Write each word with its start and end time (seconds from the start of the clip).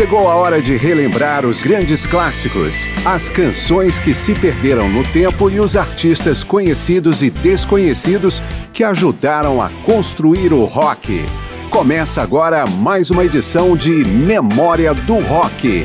Chegou 0.00 0.30
a 0.30 0.34
hora 0.34 0.62
de 0.62 0.78
relembrar 0.78 1.44
os 1.44 1.60
grandes 1.60 2.06
clássicos, 2.06 2.86
as 3.04 3.28
canções 3.28 4.00
que 4.00 4.14
se 4.14 4.34
perderam 4.34 4.88
no 4.88 5.04
tempo 5.12 5.50
e 5.50 5.60
os 5.60 5.76
artistas 5.76 6.42
conhecidos 6.42 7.20
e 7.22 7.28
desconhecidos 7.28 8.40
que 8.72 8.82
ajudaram 8.82 9.60
a 9.60 9.68
construir 9.84 10.54
o 10.54 10.64
rock. 10.64 11.22
Começa 11.68 12.22
agora 12.22 12.64
mais 12.66 13.10
uma 13.10 13.26
edição 13.26 13.76
de 13.76 13.90
Memória 14.06 14.94
do 14.94 15.18
Rock. 15.18 15.84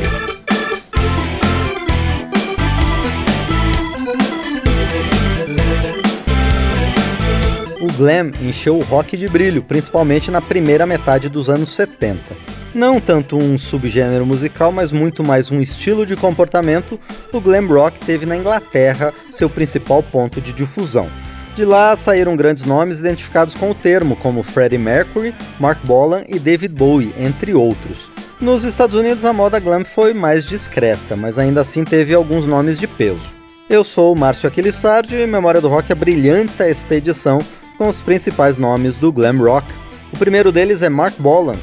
O 7.81 7.97
glam 7.97 8.31
encheu 8.41 8.77
o 8.77 8.83
rock 8.85 9.17
de 9.17 9.27
brilho, 9.27 9.61
principalmente 9.61 10.31
na 10.31 10.39
primeira 10.39 10.85
metade 10.85 11.27
dos 11.27 11.49
anos 11.49 11.75
70. 11.75 12.54
Não 12.75 12.99
tanto 12.99 13.37
um 13.37 13.57
subgênero 13.57 14.25
musical, 14.25 14.69
mas 14.69 14.91
muito 14.91 15.25
mais 15.25 15.49
um 15.49 15.61
estilo 15.61 16.05
de 16.05 16.17
comportamento, 16.17 16.99
o 17.31 17.39
glam 17.39 17.65
rock 17.67 17.97
teve 18.05 18.25
na 18.25 18.35
Inglaterra 18.35 19.13
seu 19.31 19.49
principal 19.49 20.03
ponto 20.03 20.41
de 20.41 20.51
difusão. 20.51 21.09
De 21.55 21.63
lá 21.63 21.95
saíram 21.95 22.35
grandes 22.35 22.65
nomes 22.65 22.99
identificados 22.99 23.55
com 23.55 23.71
o 23.71 23.73
termo, 23.73 24.17
como 24.17 24.43
Freddie 24.43 24.77
Mercury, 24.77 25.33
Mark 25.57 25.79
Bolan 25.85 26.25
e 26.27 26.37
David 26.37 26.75
Bowie, 26.75 27.13
entre 27.17 27.53
outros. 27.53 28.11
Nos 28.41 28.65
Estados 28.65 28.97
Unidos 28.97 29.23
a 29.23 29.31
moda 29.31 29.57
glam 29.57 29.85
foi 29.85 30.13
mais 30.13 30.43
discreta, 30.43 31.15
mas 31.15 31.37
ainda 31.37 31.61
assim 31.61 31.85
teve 31.85 32.13
alguns 32.13 32.45
nomes 32.45 32.77
de 32.77 32.87
peso. 32.87 33.23
Eu 33.69 33.85
sou 33.85 34.13
o 34.13 34.19
Márcio 34.19 34.49
Aquilissardi 34.49 35.15
e 35.15 35.25
Memória 35.25 35.61
do 35.61 35.69
Rock 35.69 35.93
abrilhanta 35.93 36.67
esta 36.67 36.93
edição 36.93 37.39
com 37.77 37.87
os 37.87 38.01
principais 38.01 38.57
nomes 38.57 38.97
do 38.97 39.13
glam 39.13 39.37
rock. 39.37 39.65
O 40.11 40.17
primeiro 40.17 40.51
deles 40.51 40.81
é 40.81 40.89
Mark 40.89 41.15
Bolan, 41.17 41.55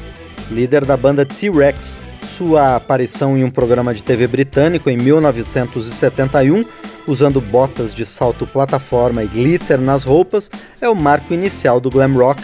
líder 0.51 0.85
da 0.85 0.95
banda 0.97 1.25
T-Rex. 1.25 2.03
Sua 2.37 2.75
aparição 2.75 3.37
em 3.37 3.43
um 3.43 3.49
programa 3.49 3.93
de 3.93 4.03
TV 4.03 4.27
britânico 4.27 4.89
em 4.89 4.97
1971, 4.97 6.65
usando 7.07 7.39
botas 7.39 7.93
de 7.93 8.05
salto 8.05 8.47
plataforma 8.47 9.23
e 9.23 9.27
glitter 9.27 9.79
nas 9.79 10.03
roupas, 10.03 10.49
é 10.81 10.89
o 10.89 10.95
marco 10.95 11.33
inicial 11.33 11.79
do 11.79 11.89
glam 11.89 12.15
rock. 12.15 12.41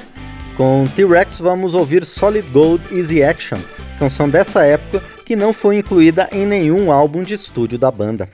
Com 0.56 0.86
T-Rex 0.96 1.40
vamos 1.40 1.74
ouvir 1.74 2.06
Solid 2.06 2.48
Gold 2.50 2.84
Easy 2.92 3.24
Action, 3.24 3.60
canção 3.98 4.30
dessa 4.30 4.64
época 4.64 5.02
que 5.26 5.36
não 5.36 5.54
foi 5.54 5.78
incluída 5.78 6.30
em 6.32 6.46
nenhum 6.46 6.92
álbum 6.92 7.24
de 7.24 7.34
estúdio 7.34 7.80
da 7.80 7.90
banda. 7.90 8.30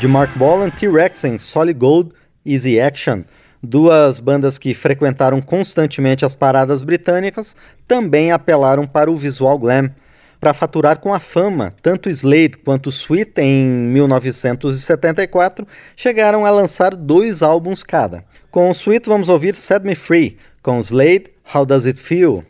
de 0.00 0.08
Mark 0.08 0.34
Bolan, 0.38 0.70
T-Rex 0.70 1.24
em 1.24 1.36
Solid 1.36 1.78
Gold, 1.78 2.12
Easy 2.44 2.80
Action. 2.80 3.22
Duas 3.62 4.18
bandas 4.18 4.56
que 4.56 4.72
frequentaram 4.72 5.42
constantemente 5.42 6.24
as 6.24 6.32
paradas 6.32 6.82
britânicas 6.82 7.54
também 7.86 8.32
apelaram 8.32 8.86
para 8.86 9.10
o 9.10 9.16
visual 9.16 9.58
glam. 9.58 9.90
Para 10.40 10.54
faturar 10.54 11.00
com 11.00 11.12
a 11.12 11.20
fama, 11.20 11.74
tanto 11.82 12.08
Slade 12.08 12.56
quanto 12.64 12.88
Sweet, 12.88 13.42
em 13.42 13.66
1974, 13.66 15.68
chegaram 15.94 16.46
a 16.46 16.50
lançar 16.50 16.96
dois 16.96 17.42
álbuns 17.42 17.82
cada. 17.82 18.24
Com 18.50 18.70
Sweet 18.70 19.06
vamos 19.06 19.28
ouvir 19.28 19.54
Set 19.54 19.84
Me 19.84 19.94
Free, 19.94 20.38
com 20.62 20.80
Slade, 20.80 21.24
How 21.54 21.66
Does 21.66 21.84
It 21.84 22.00
Feel? 22.00 22.46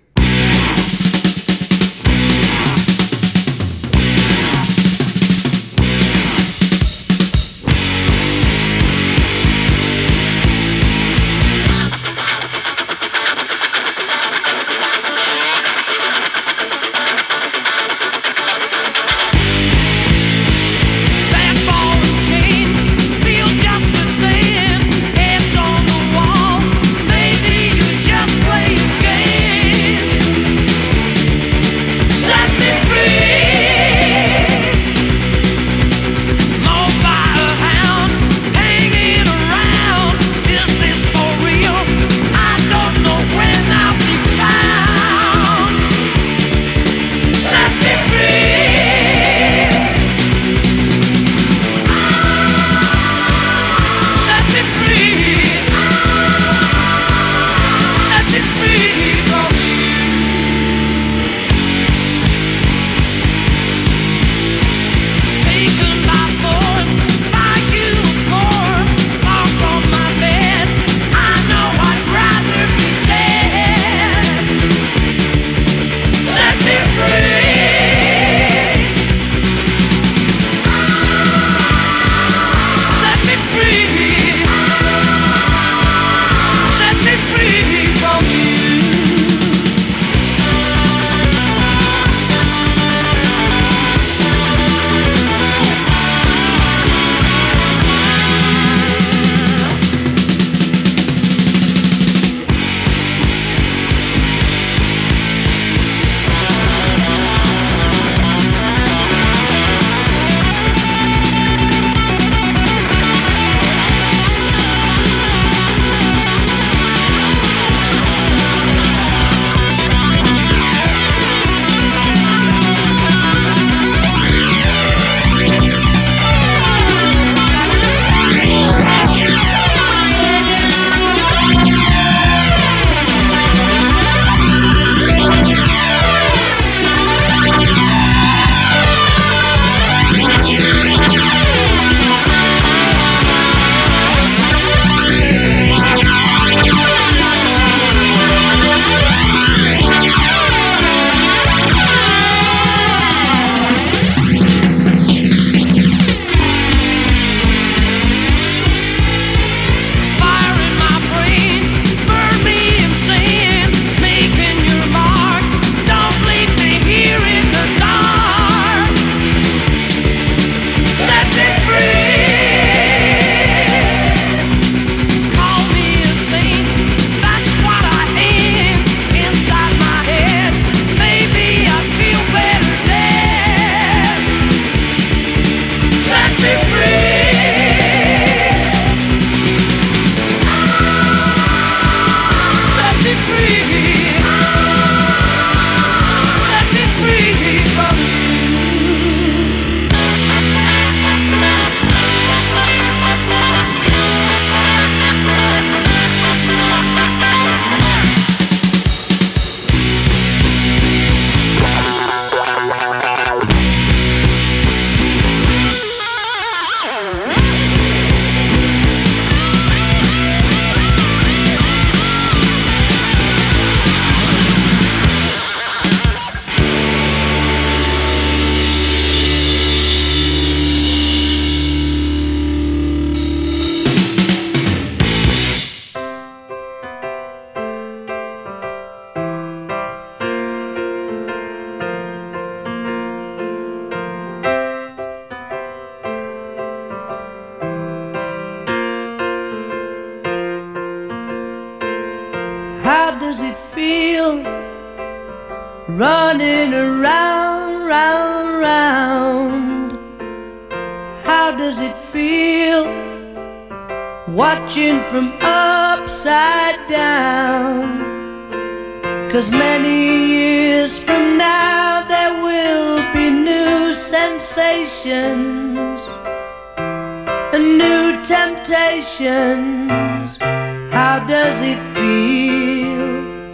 and 277.52 277.78
new 277.78 278.22
temptations. 278.22 280.36
How 280.38 281.24
does 281.26 281.62
it 281.62 281.80
feel? 281.94 283.50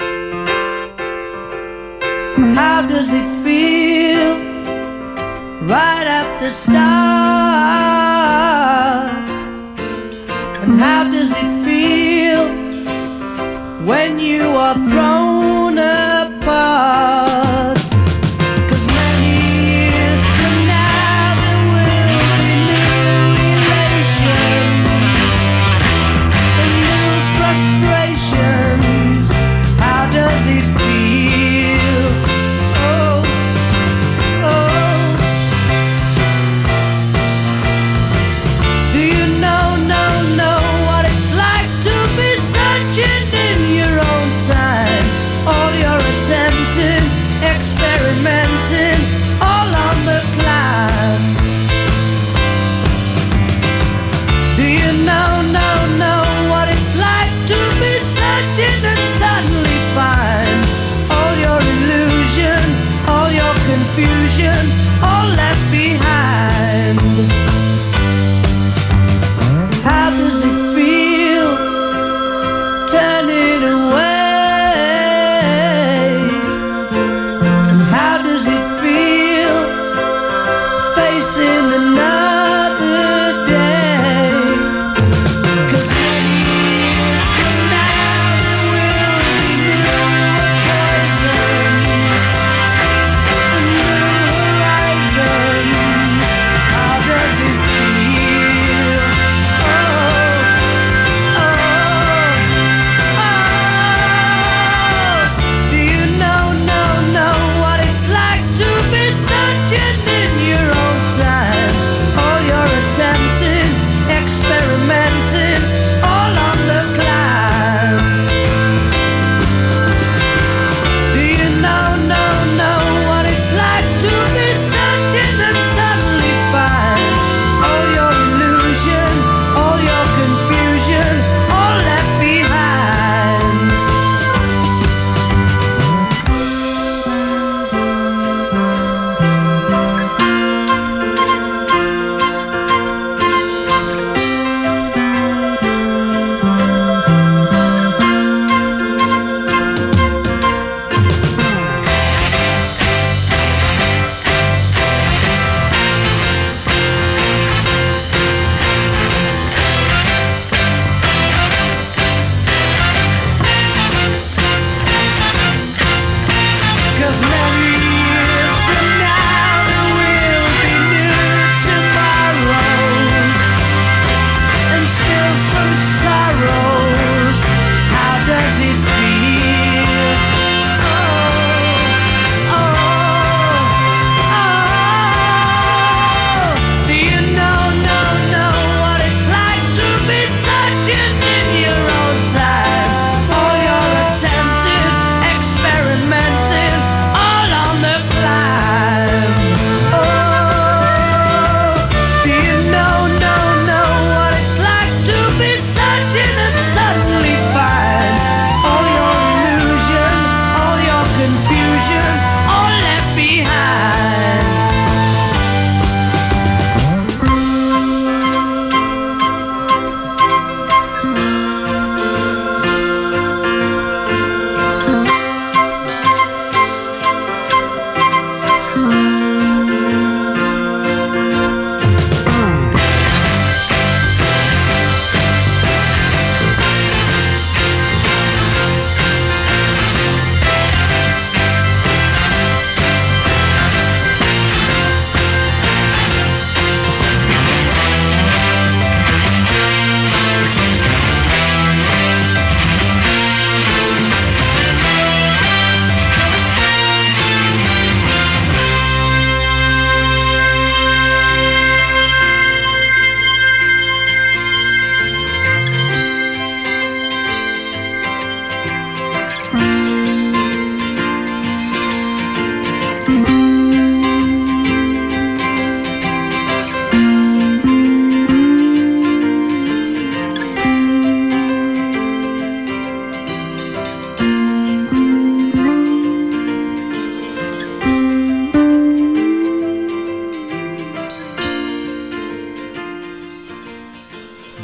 How 2.54 2.86
does 2.86 3.12
it 3.12 3.26
feel 3.44 4.36
right 5.66 6.06
at 6.06 6.40
the 6.40 6.50
start? 6.50 6.76
And 10.62 10.78
how 10.78 11.10
does 11.10 11.32
it 11.32 11.64
feel 11.64 12.46
when 13.86 14.18
you 14.18 14.44
are 14.64 14.76
thrown? 14.90 15.35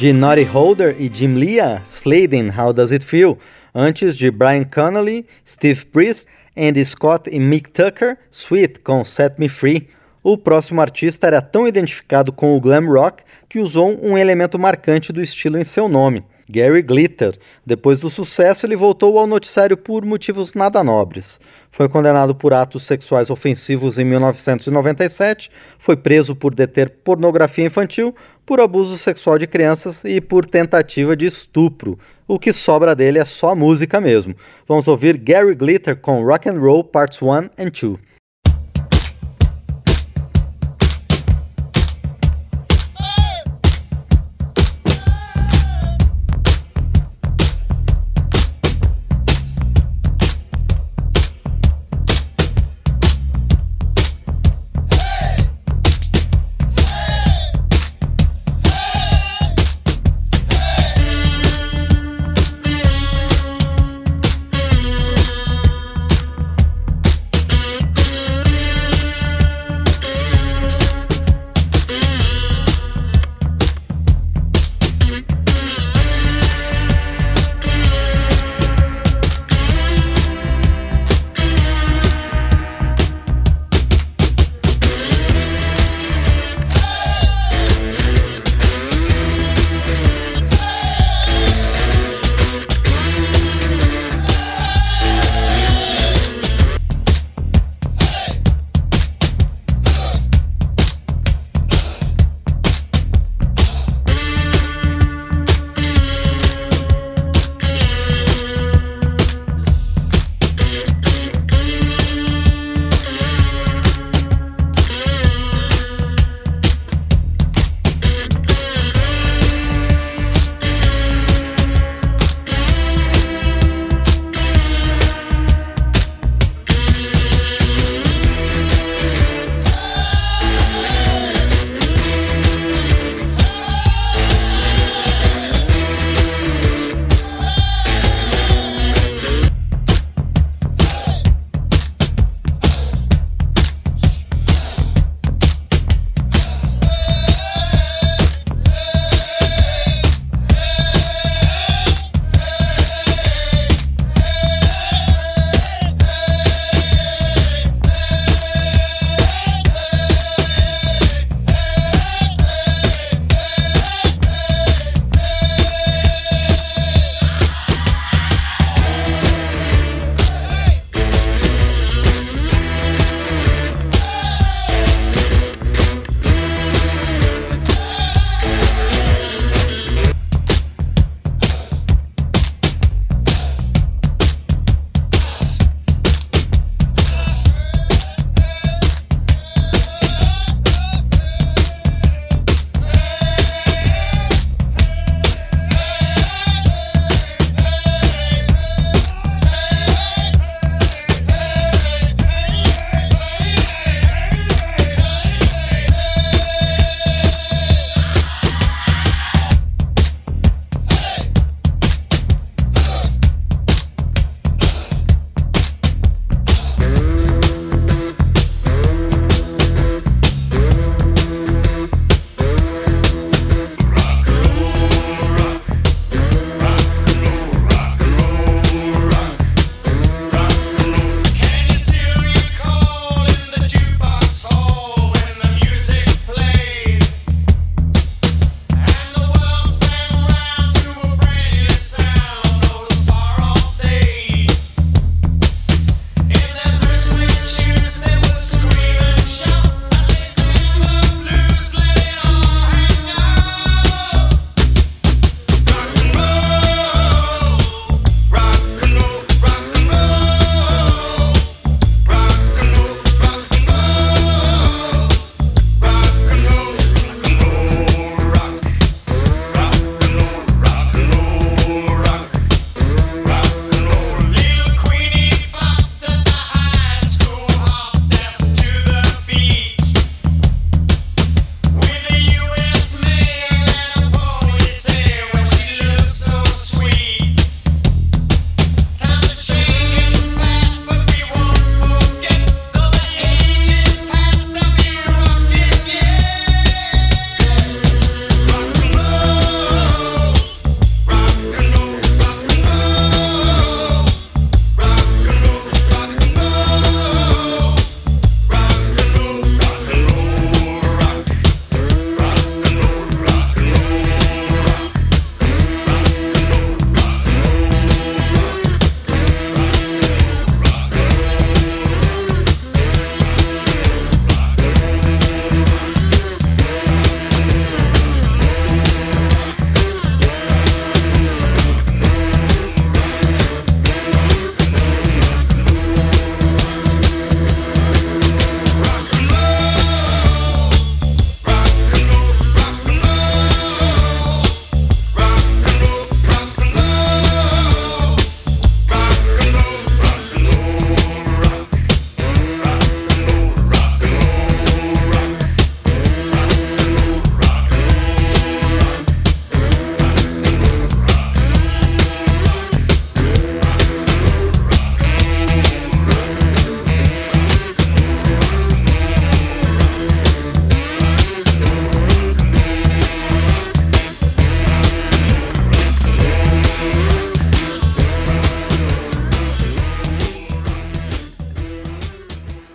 De 0.03 0.13
Naughty 0.13 0.43
Holder 0.43 0.97
e 0.99 1.09
Jim 1.09 1.35
Lea, 1.35 1.81
Slading 1.85 2.51
How 2.51 2.73
Does 2.73 2.91
It 2.91 3.05
Feel, 3.05 3.39
antes 3.73 4.17
de 4.17 4.33
Brian 4.33 4.65
Connolly, 4.65 5.25
Steve 5.47 5.85
Priest, 5.85 6.27
Andy 6.57 6.85
Scott 6.85 7.31
e 7.31 7.39
Mick 7.39 7.71
Tucker, 7.71 8.19
Sweet 8.29 8.81
com 8.81 9.05
Set 9.05 9.37
Me 9.39 9.49
Free. 9.49 9.89
O 10.21 10.37
próximo 10.37 10.81
artista 10.81 11.29
era 11.29 11.41
tão 11.41 11.69
identificado 11.69 12.33
com 12.33 12.57
o 12.57 12.61
glam 12.61 12.89
rock 12.89 13.23
que 13.49 13.61
usou 13.61 13.97
um 14.05 14.19
elemento 14.19 14.59
marcante 14.59 15.13
do 15.13 15.23
estilo 15.23 15.57
em 15.57 15.63
seu 15.63 15.89
nome. 15.89 16.25
Gary 16.53 16.83
Glitter. 16.83 17.39
Depois 17.65 18.01
do 18.01 18.11
sucesso, 18.11 18.67
ele 18.67 18.77
voltou 18.77 19.19
ao 19.19 19.27
noticiário 19.27 19.75
por 19.75 20.05
motivos 20.05 20.53
nada 20.53 20.85
nobres. 20.85 21.41
Foi 21.71 21.89
condenado 21.89 22.35
por 22.35 22.53
atos 22.53 22.83
sexuais 22.85 23.31
ofensivos 23.31 23.99
em 23.99 24.05
1997, 24.05 25.51
foi 25.79 25.97
preso 25.97 26.37
por 26.37 26.55
deter 26.55 26.91
pornografia 27.03 27.65
infantil, 27.65 28.15
por 28.45 28.61
abuso 28.61 28.99
sexual 28.99 29.39
de 29.39 29.47
crianças 29.47 30.05
e 30.05 30.21
por 30.21 30.45
tentativa 30.45 31.17
de 31.17 31.25
estupro. 31.25 31.99
O 32.29 32.39
que 32.39 32.53
sobra 32.53 32.95
dele 32.95 33.19
é 33.19 33.25
só 33.25 33.55
música 33.55 34.01
mesmo. 34.01 34.35
Vamos 34.69 34.87
ouvir 34.87 35.17
Gary 35.17 35.55
Glitter 35.55 35.97
com 35.97 36.23
Rock 36.23 36.51
and 36.51 36.59
Roll 36.59 36.85
Parts 36.85 37.23
1 37.23 37.33
and 37.59 37.71
2. 37.73 38.12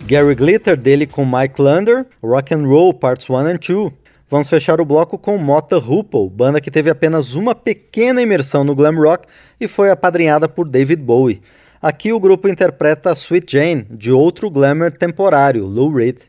Gary 0.08 0.34
Glitter 0.34 0.74
dele 0.74 1.06
com 1.06 1.22
Mike 1.22 1.60
Lander, 1.60 2.06
Rock 2.24 2.54
and 2.54 2.66
Roll 2.66 2.94
Parts 2.94 3.28
1 3.28 3.36
and 3.36 3.58
2. 3.58 3.92
Vamos 4.26 4.48
fechar 4.48 4.80
o 4.80 4.84
bloco 4.86 5.18
com 5.18 5.36
Mota 5.36 5.76
Hoople, 5.76 6.30
banda 6.30 6.62
que 6.62 6.70
teve 6.70 6.88
apenas 6.88 7.34
uma 7.34 7.54
pequena 7.54 8.22
imersão 8.22 8.64
no 8.64 8.74
glam 8.74 8.96
rock 8.96 9.28
e 9.60 9.68
foi 9.68 9.90
apadrinhada 9.90 10.48
por 10.48 10.66
David 10.66 11.02
Bowie. 11.02 11.42
Aqui 11.82 12.10
o 12.10 12.18
grupo 12.18 12.48
interpreta 12.48 13.12
Sweet 13.12 13.52
Jane, 13.52 13.86
de 13.90 14.10
outro 14.10 14.50
glamour 14.50 14.92
temporário, 14.92 15.66
Lou 15.66 15.92
Reed. 15.92 16.22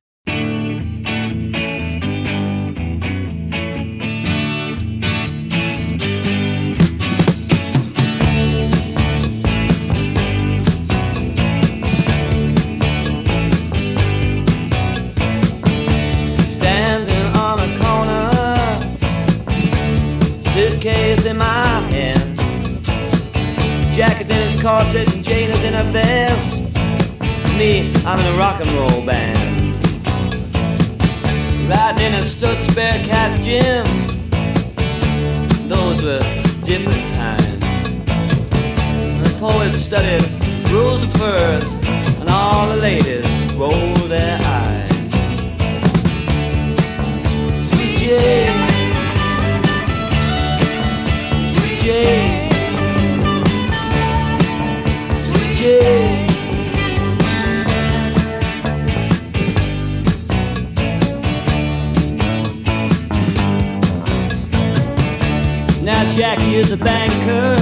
Corset 24.70 25.16
and 25.16 25.24
Jane 25.24 25.50
in 25.66 25.74
a 25.74 25.84
vest. 25.86 26.62
Me, 27.58 27.92
I'm 28.06 28.20
in 28.20 28.28
a 28.34 28.38
rock 28.38 28.62
and 28.62 28.70
roll 28.78 29.04
band. 29.04 29.40
Riding 31.68 32.06
in 32.06 32.14
a 32.14 32.22
Stutz 32.22 32.68
Bearcat 32.76 33.32
gym. 33.42 33.86
Those 35.68 36.04
were 36.04 36.20
different 36.66 37.04
times. 37.18 37.60
The 39.24 39.38
poets 39.40 39.80
studied 39.80 40.24
rules 40.72 41.02
of 41.02 41.12
first, 41.14 41.90
and 42.20 42.30
all 42.30 42.70
the 42.70 42.78
ladies 42.78 43.28
rolled 43.56 44.08
their 44.08 44.38
eyes. 44.38 44.49
Is 66.60 66.72
a 66.74 66.78
banker, 66.78 67.56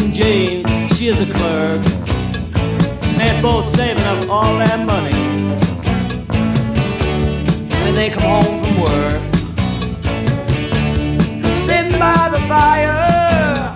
and 0.00 0.14
Jane, 0.14 0.64
she 0.90 1.08
is 1.08 1.18
a 1.18 1.26
clerk. 1.34 1.82
They're 3.18 3.42
both 3.42 3.74
saving 3.74 4.04
up 4.04 4.28
all 4.30 4.56
their 4.58 4.78
money 4.86 5.12
when 7.82 7.94
they 7.94 8.10
come 8.10 8.22
home 8.22 8.60
from 8.62 8.80
work. 8.80 9.20
Sitting 11.66 11.98
by 11.98 12.28
the 12.30 12.38
fire. 12.46 13.74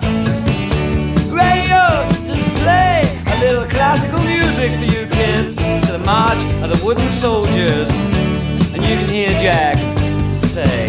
Radios 1.29 2.19
display 2.19 3.01
a 3.27 3.39
little 3.41 3.65
classical 3.65 4.21
music 4.21 4.71
for 4.79 4.85
you 4.95 5.07
kids 5.11 5.55
to 5.55 5.91
the 5.91 6.03
march 6.05 6.41
of 6.63 6.69
the 6.69 6.85
wooden 6.85 7.09
soldiers. 7.09 7.89
And 8.73 8.81
you 8.81 8.95
can 8.95 9.09
hear 9.09 9.31
Jack 9.39 9.75
say, 10.37 10.84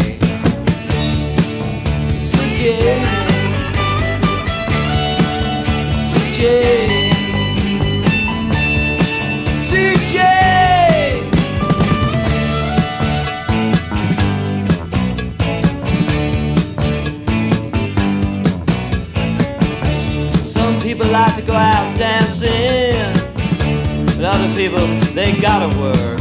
gotta 25.46 25.70
work. 25.78 26.20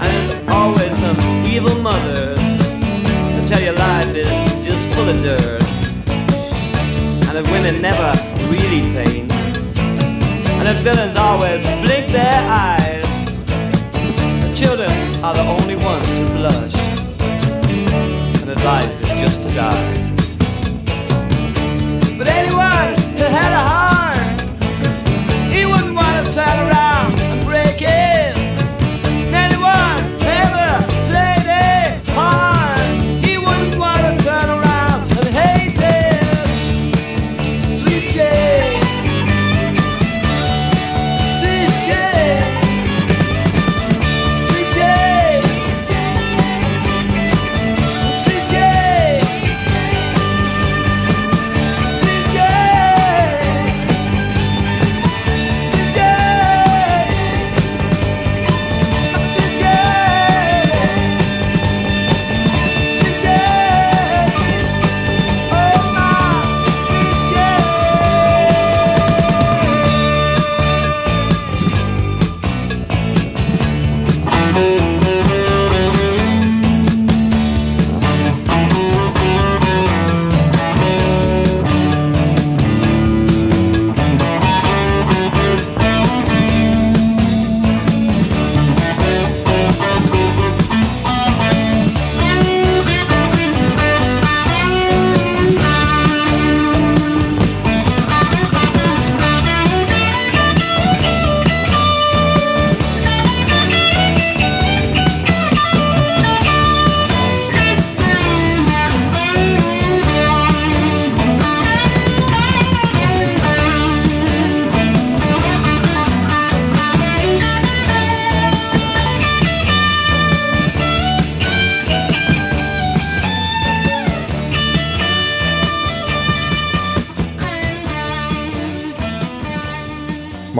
And 0.00 0.08
there's 0.14 0.32
always 0.48 0.92
some 1.04 1.18
evil 1.44 1.76
mother 1.82 2.34
to 3.34 3.40
tell 3.44 3.60
you 3.60 3.72
life 3.72 4.14
is 4.16 4.30
just 4.64 4.88
full 4.94 5.08
of 5.12 5.18
dirt. 5.22 5.66
And 7.26 7.34
that 7.36 7.46
women 7.52 7.82
never 7.82 8.10
really 8.48 8.82
faint. 8.96 9.30
And 10.56 10.64
that 10.68 10.80
villains 10.86 11.16
always 11.16 11.60
blink 11.84 12.06
their 12.18 12.40
eyes. 12.48 13.04
The 14.44 14.52
children 14.56 14.94
are 15.22 15.34
the 15.34 15.44
only 15.56 15.76
ones 15.76 16.08
who 16.16 16.24
blush. 16.38 16.76
And 18.40 18.46
that 18.50 18.60
life 18.64 18.92
is 19.04 19.10
just 19.20 19.38
to 19.44 19.50
die. 19.52 19.94
But 22.16 22.26
anyone 22.26 22.94
who 23.18 23.26
had 23.38 23.52
a 23.52 23.73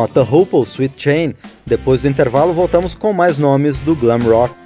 Mota 0.04 0.20
Hoople, 0.20 0.66
Sweet 0.66 1.02
Chain. 1.02 1.34
Depois 1.64 2.02
do 2.02 2.08
intervalo, 2.08 2.52
voltamos 2.52 2.94
com 2.94 3.14
mais 3.14 3.38
nomes 3.38 3.80
do 3.80 3.96
glam 3.96 4.18
rock. 4.18 4.63